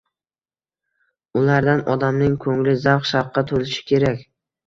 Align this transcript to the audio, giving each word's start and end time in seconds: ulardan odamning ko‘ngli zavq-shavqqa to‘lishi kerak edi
ulardan 1.41 1.83
odamning 1.95 2.39
ko‘ngli 2.45 2.75
zavq-shavqqa 2.85 3.43
to‘lishi 3.53 3.87
kerak 3.93 4.19
edi 4.19 4.27